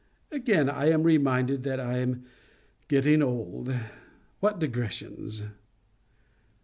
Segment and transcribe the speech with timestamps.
[0.31, 2.25] Again I am reminded that I am
[2.87, 3.71] getting old.
[4.39, 5.43] What digressions!